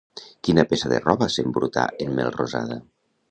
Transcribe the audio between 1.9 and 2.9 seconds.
en Melrosada?